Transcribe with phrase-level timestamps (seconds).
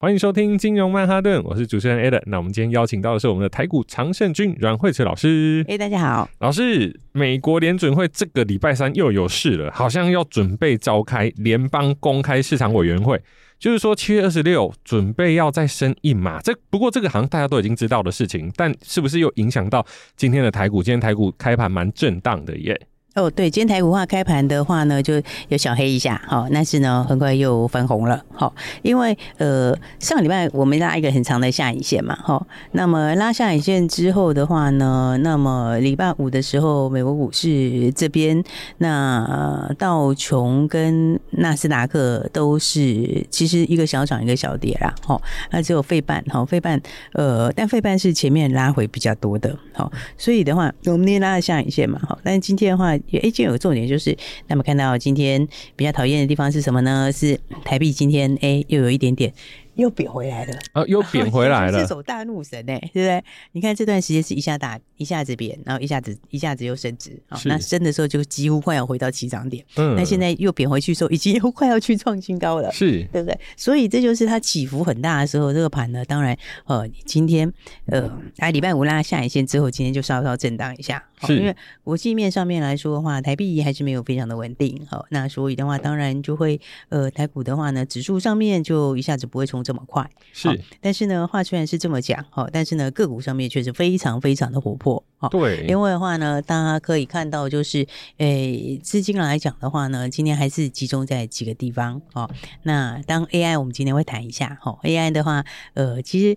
[0.00, 2.20] 欢迎收听金融曼哈顿，我是主持人 Ed。
[2.26, 5.64] 那我们今天邀请到的是我们的台股常胜军阮慧慈老师。
[5.66, 13.18] 哎，大家好，老师，美国联准会这个礼拜三又有事了，好像要准备召开联邦公开市场委员会，
[13.58, 16.38] 就是说七月二十六准备要再升一码。
[16.42, 20.82] 这不过这个好像大家都已经知道的事情，但是不是又影响到今天的台股？
[20.82, 22.78] 今天台股开盘蛮震荡的耶。
[23.14, 38.42] 哦，对，今天台股话开盘的话呢，就有小黑一下，好，但是呢，很快又翻红了，好，因为呃，上礼拜我们拉一个很长的下影线嘛，好，那么拉下影线之后的话呢，那么礼拜五的时候，美国股市这边，
[38.78, 45.22] 那道琼跟纳斯达克都是其实一个小涨一个小跌啦，好，
[45.52, 52.92] 那只有费半，好，费半，呃，但费半是前面拉回比较多的，好，所以的话，我们那天拉了下影线嘛，好，但是今天的话。
[53.12, 54.16] 哎，今天有个重点就是，
[54.48, 57.10] 那么看到今天比较讨厌的地方是什么呢？
[57.12, 59.32] 是台币今天哎，又有一点点。
[59.74, 60.84] 又贬回来了啊！
[60.86, 63.24] 又贬回来了， 是走大怒神哎、欸，对不对？
[63.50, 73.36] 你看这段时间是一下打，一下子贬，然后一下子一下子又升值，好，那升的时候就几乎快要回到起涨点，嗯，那现在又贬回去的时候，已经又快要去创新高了，是对不对？
[73.56, 77.52] 所以这就是它起伏很大的时候，这个盘呢，当然呃，今天
[77.86, 89.64] 呃，哎，礼拜五拉下影线之后，今天就稍稍震荡一下，是，因为国际面上面来说的话，台币还是没有非常的稳定，好，那所以的话，当然就会呃，台股的话呢，指数上面就一下子不会冲。
[89.64, 97.86] 这么快是，但是呢，话虽然是这么讲，哈，但是呢，个股上面却是非常非常的活泼，对，因为的话呢，大家可以看到，就是，
[98.18, 102.28] 诶，资金来讲的话呢，今天还是集中在几个地方，哦，
[102.64, 106.36] 那当 AI，我们今天会谈一下，哈，AI 的话，呃，其实。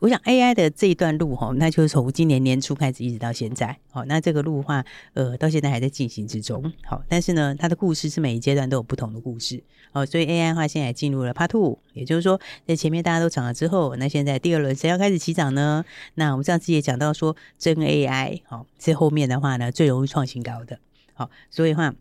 [0.00, 9.62] 我想 AI 的这一段路哈，那就是从今年年初开始一直到现在，好，那这个路的话，呃，到现在还在进行之中，好，但是呢，它的故事是每一阶段都有不同的故事，
[9.92, 15.84] 好，所以 AI 的话现在进入了 Part Two，也就是说，在前面大家都涨了之后，那现在第二轮谁要开始起涨呢？
[16.14, 20.78] 那我们上次也讲到说，真 AI 好，这后面的话呢，最容易创新高的，
[21.12, 21.94] 好，所以的话。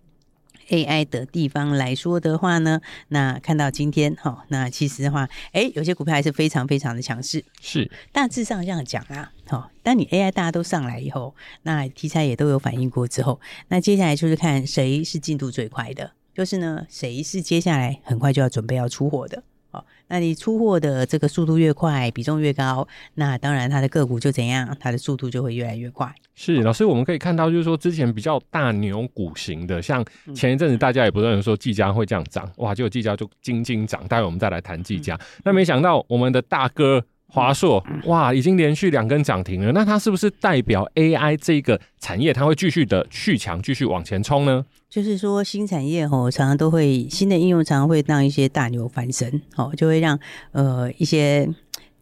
[0.69, 7.43] AI 的地方来说的话呢，那看到今天哈，那其实的话，哎，有些股票还是非常非常的强势。
[7.61, 19.43] 是，大致上这样讲啊，好，当你 AI 大家都上来以后，那题材也都有反应过之后，那接下来就是看谁是进度最快的，就是呢，谁是接下来很快就要准备要出货的。
[19.71, 26.11] 好，那你出货的这个速度越快，比重越高，那当然它的个股就怎样，它的速度就会越来越快。
[26.33, 30.03] 是，老师，我们可以看到，就是说之前比较大牛股型的，像
[30.33, 34.07] 前一阵子大家也不断说技嘉会这样涨，哇，结果技嘉就惊惊涨。
[34.07, 35.19] 待会我们再来谈技嘉。
[35.43, 39.71] 那没想到我们的大哥华硕，哇，已经连续两根涨停了。
[39.71, 44.65] 那它是不是代表 AI 这个产业它会继续的续强，继续往前冲呢？
[44.89, 50.19] 就是说，新产业吼，常常都会新的应用，常常会让一些大牛翻身，哦，就会让
[50.51, 51.47] 呃一些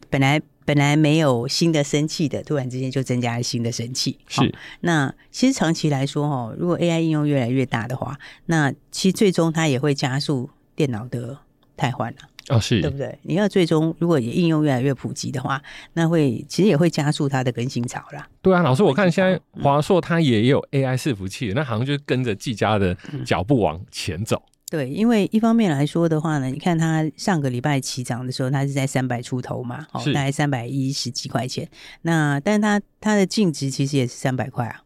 [0.10, 4.18] 本来本来没有新的生气的，突然之间就增加了新的生气。
[4.30, 11.40] 是，那其实长期来说，哈，如果 AI 应用越来越大的话，那其实最终它也会加速电脑的
[11.76, 12.18] 汰换了。
[12.50, 13.18] 哦，是对不对？
[13.24, 15.62] 你要最终如果应用越来越普及的话，
[15.94, 18.28] 那会其实也会加速它的更新潮啦。
[18.42, 24.42] 对啊，老师，我看现在华硕它也有 AI 伺服器，嗯，那好像就跟着技嘉的脚步往前走。
[24.70, 31.68] 对，因为一方面来说的话呢，你看它上个礼拜起涨的时候，它是在三百出头嘛，哦，大概三百一十几块钱。
[32.02, 34.82] 那但是它它的净值其实也是三百块啊。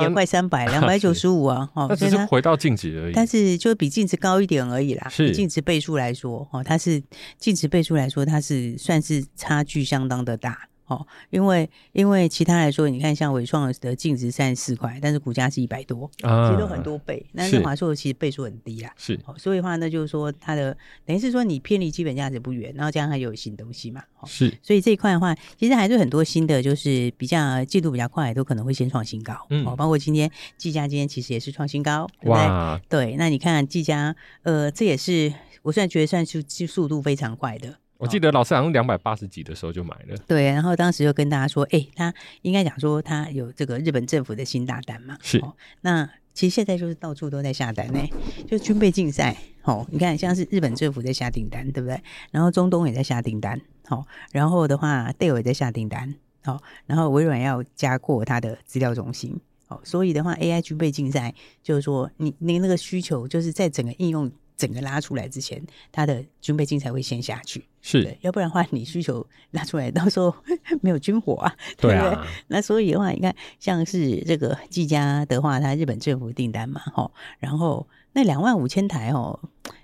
[0.00, 1.68] 也快三百，两百九十五啊！
[1.74, 5.08] 哦，那只是回到净值而已，但是就比净值高一点而已啦。
[5.08, 7.02] 是净值倍数来说，哦，它是
[7.38, 10.69] 净值倍数来说，它是算是差距相当的大。
[10.90, 17.24] 哦，因为因为其他来说，你看像伟创的净值三十四块，但是股价是一百多，啊，其实都很多倍。
[17.32, 20.76] 但是华硕其实倍数很低啦，是，哦，所以的话那，就是说它的
[21.06, 29.34] 等于是说你偏离基本价值不远，然后加上它又有新东西嘛，哦，是，所以这一块的话，其实还是很多新的，就是比较进度比较快，都可能会先创新高。
[29.50, 33.14] 嗯，哦，包括今天技嘉今天其实也是创新高，对不对？
[33.16, 35.32] 那你看技嘉，呃，这也是
[35.62, 37.76] 我算觉得算是速度非常快的。
[38.00, 42.12] 我记得老师好像两百八十几的时候就买了，对，然后当时就跟大家说，哎、欸，他
[42.42, 48.00] 应该讲说他有这个日本政府的新大单嘛，是，哦那其实现在就是到处都在下单呢，
[48.48, 52.02] 就军备竞赛，哦，你看像是日本政府在下订单，对不对？
[52.30, 59.38] 然后中东也在下订单，好，然后的话，戴尔也在下订单，好，然后微软要加扩它的资料中心。
[59.68, 61.32] 哦，所以的话，AI 军备竞赛
[61.62, 64.28] 就是说，你你那个需求就是在整个应用
[64.60, 68.02] 整个拉出来之前，它的军备金才会先下去，是。
[68.02, 70.34] 对，要不然的话，你需求拉出来，到时候
[70.82, 71.96] 没有军火啊，对不对？
[71.96, 79.40] 啊，那所以的话，你看，像是这个技嘉的话，它日本政府订单嘛，吼，然后那两万五千台哦，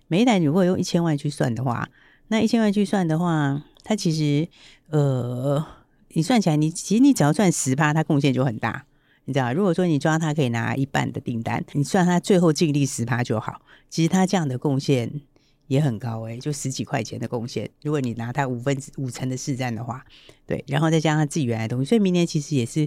[0.09, 1.89] 每一台如果用一千万去算的话，
[2.29, 4.47] 那一千万去算的话，它其实
[4.91, 5.65] 呃，
[6.11, 8.85] 你算起来，你其实你只要赚十趴，它贡献就很大，
[9.27, 9.53] 你知道？
[9.53, 13.61] 如果说你抓他可以拿一半的订单，你算他最后净利十趴就好。
[13.91, 15.21] 其实他这样的贡献
[15.67, 17.69] 也很高诶、欸，就十几块钱的贡献。
[17.83, 20.05] 如果你拿他五分之五成的市占的话，
[20.47, 22.87] 对，然后再加上自己原来的东西，所以明年其实也是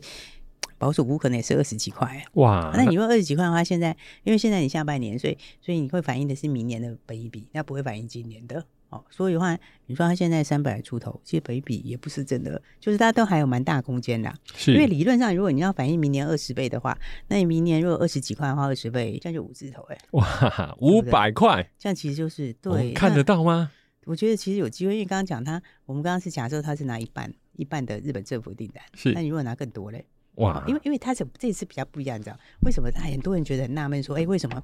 [0.78, 2.24] 保守估可能也是二十几块。
[2.34, 8.66] 哇，那你说二十几块的话，现在因为现在你下半年，所以所以你会反映的是明年的本益比，那不会反映今年的。
[8.90, 14.34] 哦，所以的话，你说它现在三百出头，其实北比也不是真的，就是它都还有蛮大空间的。
[14.56, 16.98] 是，因为理论上，如果你要反映明年二十倍的话，
[17.28, 19.98] 那你明年如果二十几块的话，二十倍，这样就五字头哎。
[20.12, 23.72] 哇，五百块，这样其实就是对，看得到吗？
[24.06, 30.04] 我觉得其实有机会，因为刚刚讲它，我们刚刚是假设它是拿一半一半的日本政府订单，是，那你如果拿更多嘞？
[30.36, 32.90] 哇，因为因为他这这次比较不一样，你知道为什么？
[32.90, 34.64] 他很多人觉得很纳闷，说，哎，为什么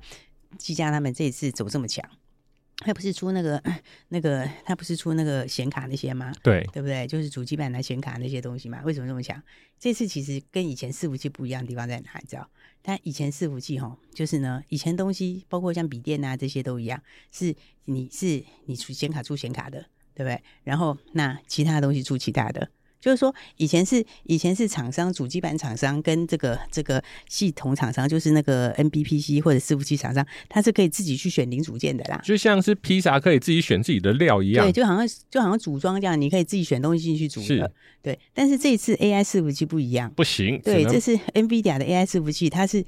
[0.57, 2.03] 技嘉他们这一次走这么强？
[2.79, 3.61] 他不是出那个
[4.09, 6.33] 那个，他不是出那个显卡那些吗？
[6.43, 7.07] 对，对不对？
[7.07, 8.81] 就是主机板的显卡那些东西嘛。
[8.83, 9.41] 为什么这么强？
[9.79, 12.19] 这次其实跟以前伺服器不一样的地方在哪？
[12.21, 12.49] 你知道？
[12.83, 17.01] 它以前伺服器哈，就是呢，以前东西包括像笔电啊这些都一样，
[17.31, 17.55] 是
[17.85, 20.41] 你是你出显卡出显卡的，对不对？
[20.63, 22.69] 然后那其他东西出其他的。
[22.99, 32.19] 就是说，以前是以前是厂商主机板厂商跟这个这个系统厂商，就是那个 NBPC 或者伺服器厂商，它是可以自己去选零组件的啦。
[32.23, 37.71] 就像是披萨可以自己选自己的料一样，对，就好像就好像组装这样，你可以自己选东西进去组的。
[38.01, 40.59] 对，但是这一次 AI 伺服器不一样，不行。
[40.61, 42.83] 对，这是 NVIDIA 的 AI 伺服器，它是。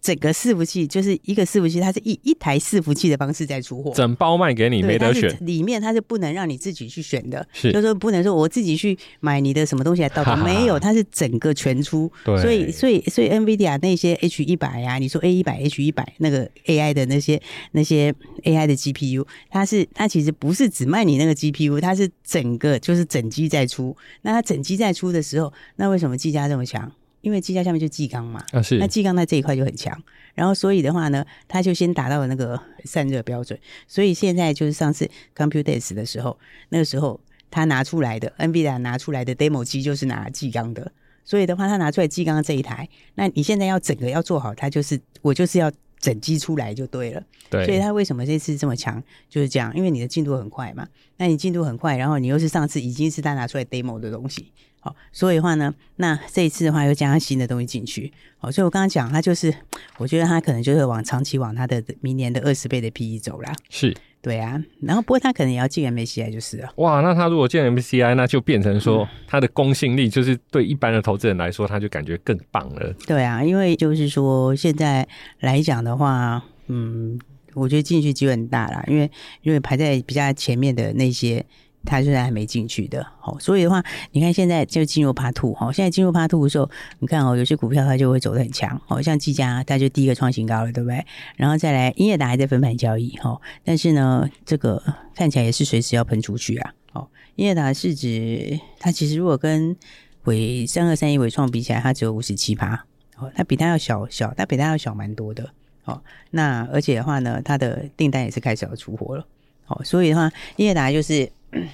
[0.00, 5.36] 整个伺服器就是一个伺服器，它是一一台伺服器的方式在出货，整包卖给你，没得选。
[5.40, 12.10] 里面它是不能让你自己去选的，是就是说不能说我自己去买你的什么东西来倒， 没有，它是整个全出。
[12.24, 17.42] 对，所以所以所以 NVIDIA 那些 H 一百呀，你说 A 一百 H 一百那个 AI 的那些
[17.72, 18.14] 那些
[18.44, 23.96] AI 的 GPU，它是它其实不是只卖你那个 GPU，它是整个就是整机在出。
[24.22, 26.92] 那它整机在出的时候，那为什么技嘉这么强？
[27.22, 29.96] 因为技嘉下面就技钢嘛，啊是，那技钢在这一块就很强，
[30.34, 33.58] 然后所以的话呢，它就先达到了那个散热标准，
[33.88, 36.38] 所以现在就是上次 Computex 的时候，
[36.68, 37.18] 那个时候
[37.50, 40.92] 他拿出来的 NVIDIA 拿出来的 demo 机就是拿技钢的，
[41.24, 45.70] 所以的话他拿出来技钢这一台，那你现在要整个要做好，它就是我就是要
[46.00, 50.88] 整机出来就对了，对，所以他为什么这次这么强就是这样，因为你的进度很快嘛，
[51.18, 54.50] 那你进度很快，然后你又是上次已经是他拿出来 demo 的东西。
[54.84, 59.54] 好，所以的话呢，那这一次的话又加上新的东西进去，好，所以我刚刚讲，它就是，
[59.96, 63.54] 我觉得它可能就是往长期往它的明年的二十倍的 PE 走啦。
[63.70, 66.68] 是，对啊，然后不过它可能也要进 M A C I 就是了。
[66.78, 72.92] 哇，那它如果进 M A C I，那就变成说它的公信力就是对一般的投资人来说，他就感觉更棒了。
[73.06, 75.06] 对啊，因为就是说现在
[75.38, 77.16] 来讲的话，嗯，
[77.54, 79.08] 我觉得进去机会很大啦，因为
[79.42, 81.46] 因为排在比较前面的那些。
[81.84, 83.82] 他现在还没进去的，好，所以的话，
[84.12, 86.70] 你看现在就进入 Part Two，哈，现在进入 Part Two 的时候，
[87.00, 91.04] 你看哦，有些股票它就会走得很强，好，像技嘉，它就第一个创新高了，对不对？
[91.36, 94.82] 然后再来，英业达还在分盘交易，哈，但是呢，这个
[95.14, 99.76] 看起来也是随时要喷出去啊，好，英业达市值，它其实如果跟
[100.24, 102.74] 纬三二三一纬创比起来，它只有五十七趴，
[103.16, 105.50] 哦，它比它要小小，它比它要小蛮多的，
[105.84, 109.26] 哦，那而且的话呢，它的订单也是开始要出货了，
[109.64, 111.30] 好，所以的话，英业达就是。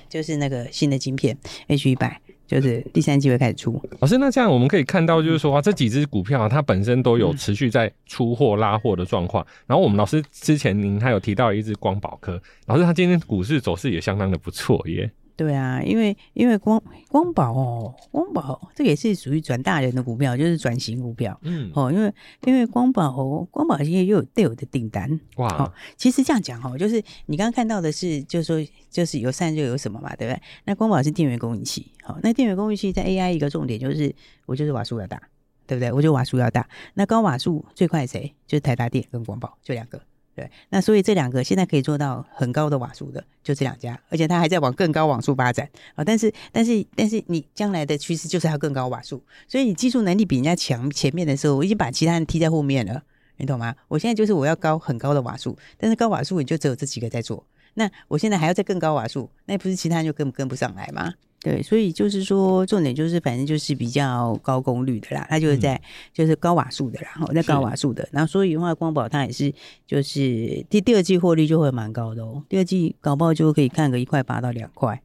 [0.09, 3.81] 就是那个新的晶片 H 一百，就是第三季会开始出。
[4.01, 9.47] 老师，那这样我们可以看到，就是说啊，这几只股票它本身都有持续在出货拉货的状况。
[9.67, 15.11] 然后我们老师之前您还有提到一只光宝科，老师他今天股市走势也相当的不错耶。
[15.39, 21.39] 对啊，因为因为光光宝哦，光宝这个也是属于转大人的股票，就是转型股票。
[21.43, 22.13] 嗯，哦，因为
[22.45, 25.47] 因为光宝哦光宝现在又有队友的订单哇。
[25.57, 30.43] 哦，其实这样讲哦，就是你刚刚看到的是，就是说就是有散热有什么嘛，对不对？
[30.65, 34.13] 那光宝是电源供应器，好，哦，那电源供应器在 AI 一个重点就是，
[34.45, 35.23] 我就是瓦数要大，
[35.69, 35.93] 对不对？
[35.93, 38.35] 我就瓦数要大，那高瓦数最快谁？
[38.45, 40.03] 就是台达电跟光宝，就两个。
[40.39, 46.05] 对，那所以这两个现在可以做到很高的瓦数的，就这两家，而且它还在往更高瓦数发展啊。
[46.05, 53.03] 但是，但是，但是你将来的趋势就是要更高瓦数，所以你技术能力比人家强，前面的时候我已经把其他人踢在后面了，
[53.39, 53.75] 你懂吗？
[53.89, 57.45] 我现在就是我要高很高的瓦数，但是高瓦数也就只有这几个在做，
[57.79, 61.15] 那我现在还要再更高瓦数，那不是其他人就跟跟不上来吗？
[61.41, 65.83] 对对，所以就是说，重点就是反正就是比较高功率的啦，它就是在、嗯、
[66.13, 69.55] 就是高瓦数的啦，然后在高瓦数的，然后所以的话，光宝它也是
[69.87, 75.01] 就是第第二季获利就会蛮高的哦，第二季搞不好就可以看个一块八到两块，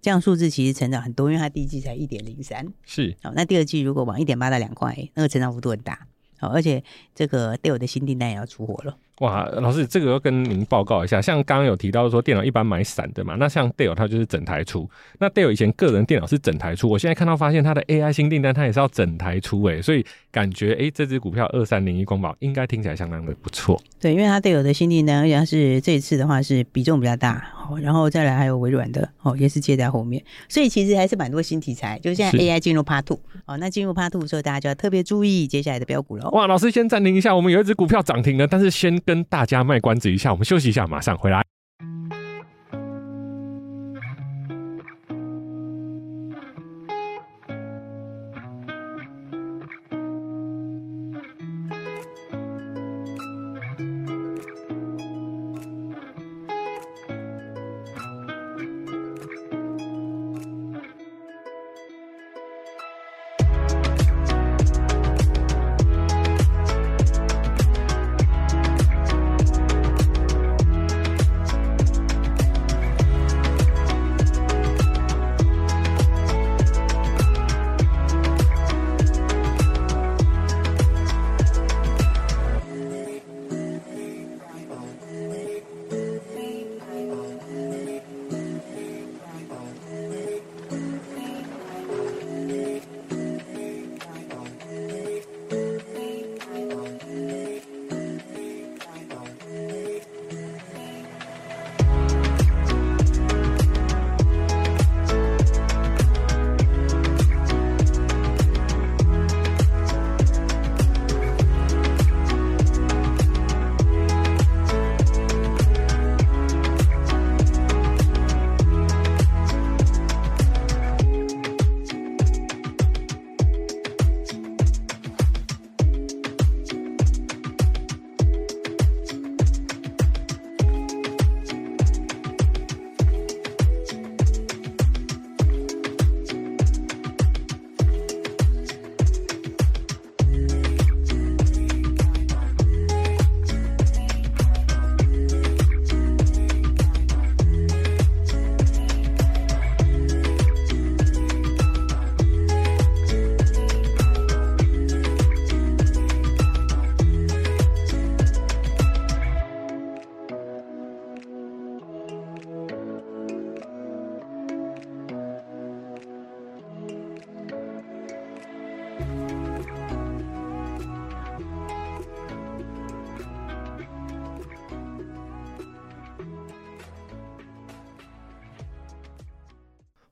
[0.00, 6.06] 这样数字其实成长很多，因为它第一季才一点零三，是好，那第二季如果往一点八到两块，那个成长幅度很大，
[6.38, 6.82] 好，而且
[7.14, 8.96] 这个 Dell 的新订单也要出货了。
[9.20, 11.22] 哇，老师，这个要跟您报告一下。
[11.22, 14.90] 像刚刚有提到说，电脑一般买散的嘛，那像 Dell 它就是整台出。
[15.20, 23.80] 那 Dell 以前个人电脑是整台出，我现在看到发现它的 AI 新订单，它也是要整台出诶，所以感觉诶、欸，这支股票二三零一光宝应该听起来相当的不错。
[24.00, 27.40] 对，因为它 Dell 的新订单，而且它是这一次的话是比重比较大，
[27.80, 31.96] 然后再来还有微软的哦，也是接在后面，所以其实还是蛮多新题材。
[32.00, 36.28] 就是现在 AI 进入 Part Two 哦，那进入 Part Two 的时候，大家就要特别注意接下来的标股了。
[36.30, 39.78] 哇，老师先暂停一下，我们有一只股票涨停了，但是先跟大家卖。
[39.78, 41.53] 关子一下，我们休息一下，马上回来。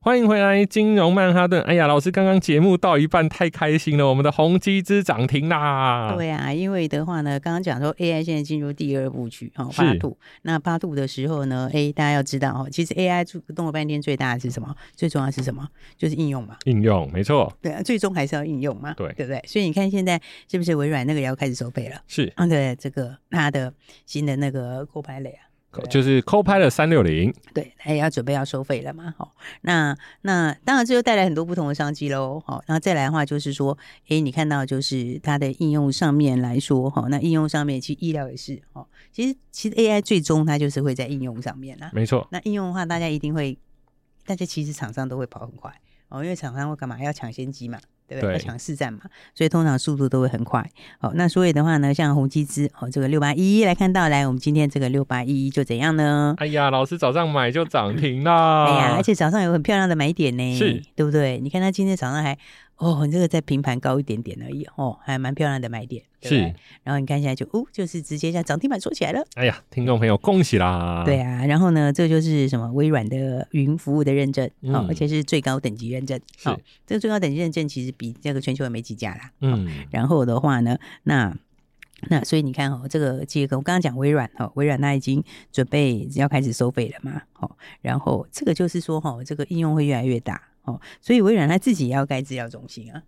[0.05, 1.63] 欢迎回来，金融曼哈顿。
[1.63, 6.13] 哎呀，老师，刚刚节目到一半，太开心了，我们的宏基之涨停啦！
[6.17, 10.19] 对啊，因为的话呢，刚刚讲说 AI 现在进入第二部曲哦，八度。
[10.43, 14.75] 那八度的时候呢，哎，大家要知道哦，其实 AI 动了半天，最大的是什么？
[14.97, 15.69] 最重要的是什么？
[15.97, 16.57] 就是应用嘛。
[16.65, 17.57] 应用，没错。
[17.63, 18.93] 对啊，最终还是要应用嘛。
[18.95, 19.41] 对，对不对？
[19.47, 22.01] 所以你看现在是不是微软那个也要开始收费了？
[22.09, 22.33] 是。
[22.35, 23.73] 啊，对，这个它的
[24.05, 25.52] 新的那个 Copilot 啊。
[25.89, 33.77] 就是 Copilot 三六零，对，他也要准备要收费了嘛，好，那那当然这就带来很多不同的商机喽，好，然后再来的话就是说，
[34.09, 43.57] 哎，你看到就是它的应用上面来说，哈，那应用上面其实医疗也是，哦，其实其实 AI 最终它就是会在应用上面啦，没错，那应用的话，大家一定会，
[44.27, 45.73] 大家其实厂商都会跑很快，
[46.09, 47.03] 哦，因为厂商会干嘛？
[47.03, 47.79] 要抢先机嘛。
[48.13, 49.01] 对，对，要抢市占嘛，
[49.35, 50.65] 所以通常速度都会很快。
[50.99, 56.35] 好，那所以的话呢，像宏基资哦，这个六八一一来看到，来，我们今天这个六八一一就怎样呢？
[56.39, 58.65] 哎呀，老师早上买就涨停啦！
[58.71, 61.39] 哎呀，而且早上有很漂亮的买点呢，是，对不对？
[61.41, 62.37] 你看他今天早上还。
[62.83, 66.55] 哦，你这个在平盘高一点点而已哦，还蛮漂亮的买点，对对是。
[66.83, 69.25] 然后你看一下就哦，就是直接像涨停板锁起来了。
[69.37, 71.05] 哎呀，听众朋友恭喜啦！
[71.07, 76.21] 对啊，然后呢，这就是什么微软的云服务的认证，嗯、哦，而且是最高等级认证。
[76.37, 79.31] 是、哦，这个最高等级认证其实比这个全球也没几家啦。
[79.43, 81.33] 嗯、哦，然后的话呢，那
[82.09, 85.23] 那所以你看哦，这个这个我刚刚讲微软哦，微软它已经
[85.53, 87.23] 准备要开始收费了嘛。
[87.39, 87.49] 哦，
[87.81, 90.49] 然后这个就是说哈、哦，这个应用会越来越大。
[90.65, 93.03] 哦，所以微软它自己也要盖制药中心啊，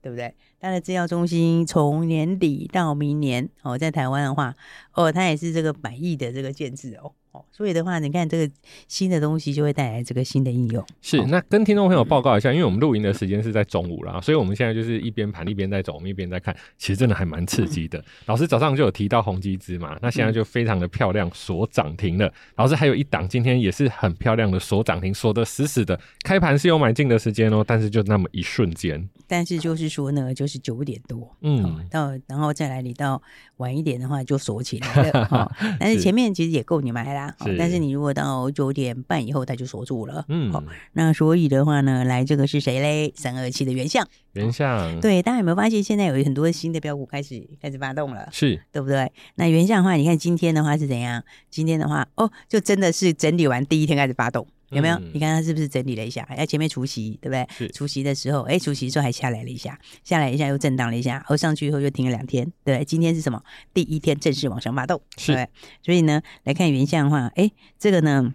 [0.00, 0.34] 对不对？
[0.60, 4.54] 它的制药中心从年底到明年，哦，在台湾的话，
[4.92, 8.52] 哦，它也是这个百亿的这个建制哦，哦，所以的话，你看这个
[8.88, 10.84] 新的东西就会带来这个新的应用。
[11.00, 17.98] 是，哦、那跟听众朋友报告一下，因为我们录音的时间是在中午啦，所以我们现在就是一边盘一边在走，我们一边在看，其实真的还蛮刺激的。
[17.98, 22.32] 嗯、老师早上就有提到宏基资嘛，那现在就非常的漂亮，锁涨停了。
[22.56, 25.98] 老师还有一档今天也是很漂亮的锁涨停，锁得死死的。
[26.24, 29.08] 开盘是有买进的时间哦，但是就那么一瞬间。
[29.28, 33.22] 但是就是说呢，就是九点多，嗯，哦、到然后再来，你到
[33.58, 35.52] 晚一点的话就锁起来了、 哦。
[35.78, 40.24] 但是前面其实也够你买啦，是但是你如果到九点半以后，它就锁住了。
[40.28, 43.12] 嗯，好、哦，那所以的话呢，来这个是谁嘞？
[43.14, 48.28] 三二七的原相，原相，对，大家有没有发现现在有很多新的标股开始开始发动了？
[48.32, 49.12] 是对不对？
[49.34, 51.22] 那原相的话，你看今天的话是怎样？
[51.50, 54.96] 今天的话，哦，就真的是整理完第一天开始发动，有没有？
[54.96, 56.22] 嗯、你看他是不是整理了一下？
[56.30, 57.68] 哎，前面除夕，对不对？
[57.68, 62.84] 除夕的时候，哎，除夕的时候还下来了一下，下来一下又震荡了一下，然后上去以后又停了两天，对不对？
[62.84, 63.42] 今天是什么？
[63.74, 65.48] 第一天正式往上发动，是对。
[65.82, 68.32] 所以呢，来看原相的话，哎，这个呢。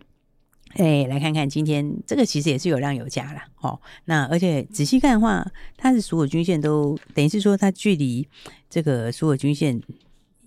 [0.78, 3.48] 哎，来看看今天这个其实也是有量有价啦。
[3.62, 3.80] 哦。
[4.04, 8.28] 那而且仔细看的话，它是所有均线都等于是说它距离
[8.70, 9.82] 这个所有均线，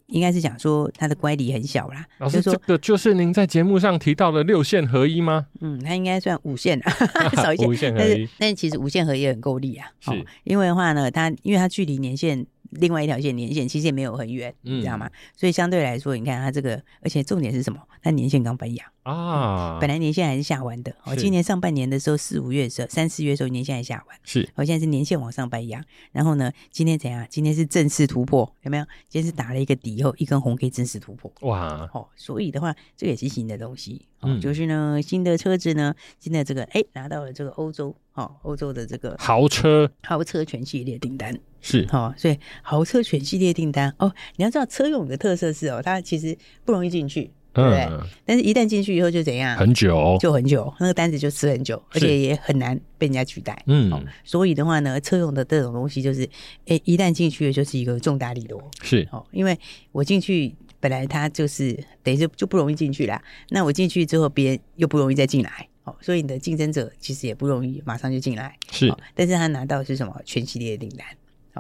[0.09, 2.05] 应该是讲说它的乖离很小啦。
[2.19, 5.47] 老师，这个就是您在节目上提到的六线合一吗？
[5.61, 6.93] 嗯，它应该算五线啊，
[7.43, 7.69] 少一线。
[7.69, 9.89] 五线合一，但是但是其实五线合一也很够力啊。
[10.01, 12.47] 是、哦，因为的话呢，它因为它距离年线。
[12.71, 15.07] 另外一条线年线其实也没有很远，你知道吗？
[15.07, 17.81] 嗯、所以相对来说，你看它这个，而且重点是什么？
[18.01, 20.95] 它年线刚翻阳啊、嗯，本来年线还是下弯的。
[21.03, 24.19] 哦，今年上半年的时候，四五月的时候，三四月的时候，年线还下弯。
[24.23, 25.85] 是，我现在是年线往上翻阳。
[26.13, 27.27] 然后呢，今天怎样？
[27.29, 28.85] 今天是正式突破，有没有？
[29.09, 31.33] 今天是打了一个底以后，一根红 K 正式突破。
[31.41, 31.91] 哇！
[31.93, 34.07] 哦，所以的话，这个也是新的东西。
[34.21, 41.37] 哦，嗯、就是呢，新的车子呢，现在这个哎，拿到了这个欧洲，哦，欧洲的这个豪车，豪车全系列订单。
[41.61, 47.85] 是，好、哦，所以豪车全系列订单哦，你要知道车用的特色是哦，它其实不容易进去，对不对？
[47.91, 49.57] 嗯、但是一旦进去以后就怎样？
[49.57, 53.61] 很久，就很久，那个单子就吃很久，而且也很难被人家取代。
[53.67, 56.29] 嗯、哦，所以的话呢，车用的这种东西就是，
[56.67, 58.63] 哎，一旦进去了就是一个重大利多。
[58.83, 59.59] 是，哦，因为
[59.93, 68.57] 我进去本来它就是等于就就不容易进去啦，那我进去之后别人又不容易再进来，哦，所以你的竞争者其实也不容易马上就进来。
[68.71, 70.15] 是、哦，但是他拿到是什么？
[70.25, 71.05] 全系列的订单。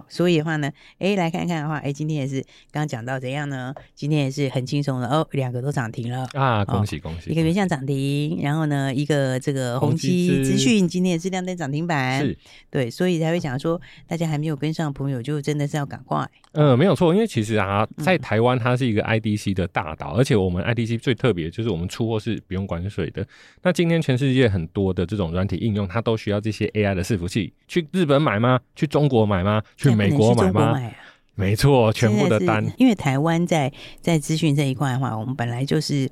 [0.08, 3.74] 所以的话呢，哎，来看看的话，哎，今天也是刚刚讲到怎样呢？
[3.94, 6.64] 今天也是很轻松的哦，两个都涨停了啊！
[6.64, 7.30] 恭喜恭喜！
[7.30, 12.37] 一个原相涨停，然后呢，一个这个宏基资讯今天也是亮灯涨停板，是
[12.70, 16.28] 对，所以才会讲说，大家还没有跟上的朋友，就真的是要赶快。
[16.52, 23.26] 呃，没有错，因为其实啊，在台湾它是一个 IDC 的大岛，而且我们 IDC 最特别就是我们出货是不用管税的。
[23.62, 28.58] 那今天全世界很多的这种软体应用，它都需要这些 AI 的伺服器，去日本买吗？
[28.74, 29.62] 去中国买吗？
[29.76, 30.72] 去美国买吗？
[30.72, 30.94] 买啊、
[31.35, 32.64] 没错，全部的单。
[32.79, 36.11] 因为台湾在在资讯这一块的话，我们本来就是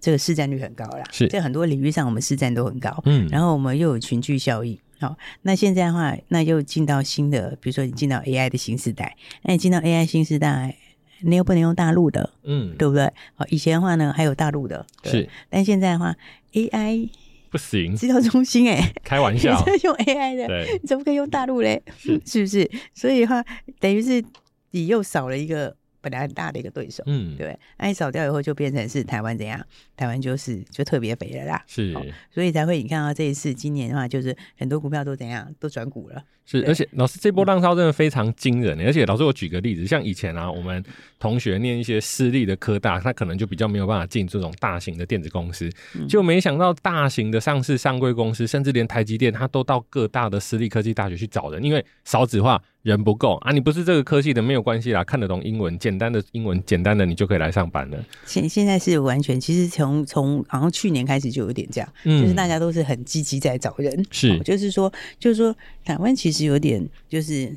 [0.00, 3.02] 这个市占率很高啦，是在很多领域上我们市占都很高。
[3.04, 4.78] 嗯，然后我们又有群聚效应。
[5.00, 10.76] 好，那现在的话，那又进到新的，比如说你进到 AI 的新时代，那你进到 AI 新时代，
[11.22, 13.10] 你又不能用大陆的，嗯，对不对？
[13.34, 16.14] 好，以前的话呢，还有大陆的，是，但现在的话
[16.52, 17.08] ，AI
[17.50, 21.82] 不行，资料中心哎、欸，开玩笑，你用 AI 的，对，你怎么可以用大陆嘞？
[21.98, 22.70] 是， 是不是？
[22.94, 23.44] 所以的话，
[23.78, 24.24] 等于是
[24.70, 25.76] 你又少了一个。
[26.00, 29.60] 本来很大的一个对手，嗯，对，那你扫掉以后就变成是台湾怎样？
[29.96, 31.94] 台湾就是就特别肥了啦，是，
[32.32, 40.82] 所以才会你看到这一次今年的话，就是很多股票都怎样都转股了，是，而且老师这波浪潮真的非常惊人，而且老师我举个例子，像以前啊，我们
[41.18, 45.70] 同学念一些私立的科大，他可能就比较没有办法进这种大型的电子公司，
[46.08, 52.62] 就没想到大型的上市上柜公司，甚至连台积电，他都到各大的私立科技大学去找人，因为少子化。
[52.82, 53.36] 人不够。
[53.42, 53.52] 啊！
[53.52, 58.04] 你不是这个科系的没有关系啦，看得懂英文，简单的英文，简单的你就可以来上班了。
[58.24, 67.54] 现现在是完全，其实从从好像去年开始就有点这样，嗯、就是大家都是很积极在找人，是，就是说，就是说，台湾其实有点就是，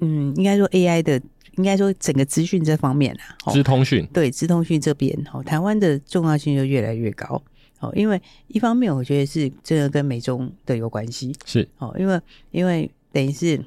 [0.00, 1.20] 嗯，应该说 AI 的，
[1.56, 4.06] 应该说整个资讯这方面啊，资通讯。
[4.12, 7.42] 对资通讯这边哦，台湾的重要性就越来越高。
[7.78, 11.68] 哦，因为一方面我觉得是这个跟美中的有关系，是。
[11.78, 13.60] 哦，因为因为等于是。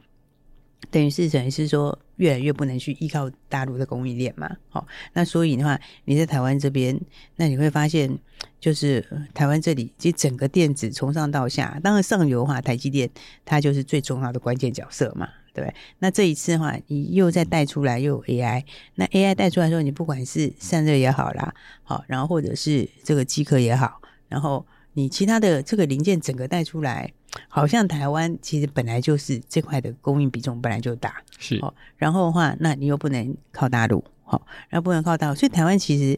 [0.92, 4.50] 等于是等于是说，越来越不能去依靠大陆的供应链嘛。
[4.70, 7.00] 好，那所以的话，你在台湾这边，
[7.36, 8.18] 那你会发现，
[8.60, 13.10] 就是台湾这里，其实整个电子从上到下，当然上游的话，台积电
[13.46, 15.74] 它就是最重要的关键角色嘛，对？
[16.00, 18.64] 那这一次的话，你又再带出来，又有 AI，
[18.96, 27.14] 那 AI 带出来的时候，你不管是散热也好啦，好，然后或者是这个机壳也好，然后你其他的这个零件整个带出来。
[27.48, 31.74] 好像台湾其实本来就是这块的供应比重本来就大，是哦。
[31.98, 36.18] 然后的话，那你又不能靠大陆，好，然后不能靠大陆，所以台湾其实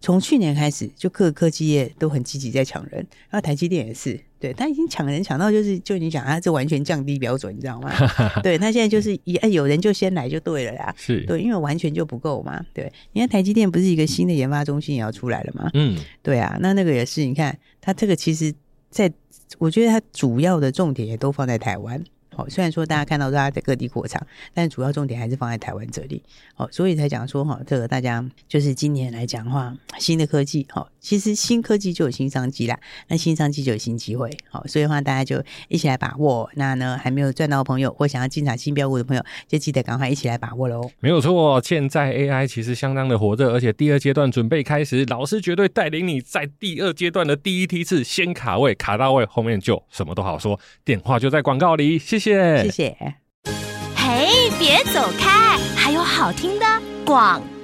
[0.00, 7.90] 从去年开始，就各个科技业都很积极在抢人，然后台积电也是，对，他已经抢人抢到就是就你讲啊，这完全降低标准，你知道吗？
[8.42, 15.70] 对，他现在就是一哎有人就先来就对了呀，是对，因为完全就不够嘛，对，你看台积电不是一个新的研发中心也要出来了吗？
[15.74, 18.54] 嗯，对啊，那那个也是，你看他这个其实
[18.90, 19.12] 在，
[19.58, 22.02] 我觉得它主要的重点也都放在台湾。
[22.34, 26.22] 好，虽然说大家看到大家在各地扩厂，但主要重点还是放在台湾这里。
[26.54, 34.28] 好，所以才讲说哈，这个大家就是今年来讲的话，新的科技，好，其实新科技就有新商机啦，那新商机就有新机会。
[34.50, 36.50] 好，所以的话大家就一起来把握。
[36.54, 40.90] 那呢，还没有赚到的朋友或想要进场新标股的朋友，就记得赶快一起来把握喽。
[40.98, 50.58] 没有错，现在 AI 其实相当的火热，而且第二阶段准备开始，老师绝对带领你在第二阶段的第一梯次先卡位，卡到位，后面就什么都好说。
[50.84, 52.64] 电话就在广告里，谢谢。
[52.64, 52.96] 谢谢。
[53.94, 56.66] 嘿，别走开，还有好听的
[57.04, 57.55] 广告。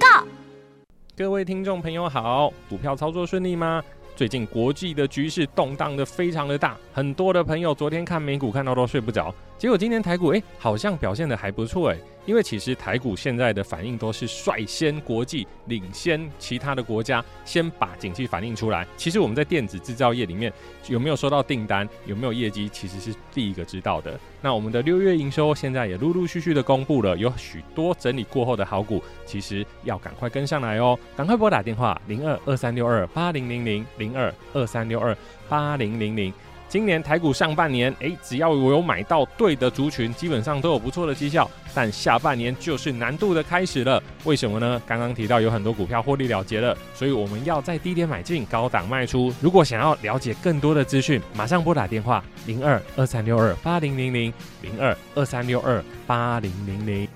[1.15, 3.83] 各位听众朋友好，股票操作顺利吗？
[4.15, 9.31] 最近国际的局势动荡的非常的大，很多的朋友昨天看美股看到都睡不着，
[9.63, 11.97] 结果今天台股哎，好像表现得还不错哎。
[12.25, 18.85] 因为其实台股现在的反应都是率先国际领先其他的国家，先把景气反映出来。
[18.97, 20.51] 其实我们在电子制造业里面
[20.89, 24.19] 有没有收到订单，有没有业绩，其实是第一个知道的。
[24.41, 35.15] 那我们的六月营收现在也陆陆续续的公布了，有许多整理过后的好股，其实要赶快跟上来哦，赶快拨打电话零二二三六二八零零零零二二三六二
[35.47, 36.33] 八零零零。
[36.73, 41.47] 今年台股上半年，诶，只要我有买到对的族群，基本上都有不错的绩效。
[41.71, 44.81] 但下半年就是难度的开始了，为什么呢？
[44.83, 49.31] 刚刚提到有很多股票获利了结了，所以我们要在低点买进，高档卖出。
[49.39, 54.33] 如果想要了解更多的资讯，马上拨打电话零二二三六二八零零零
[54.63, 57.07] 零二二三六二八零零零。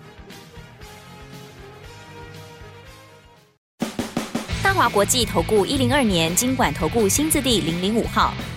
[4.61, 8.31] 大华国际投顾一零二年金管投顾新字第零零五号。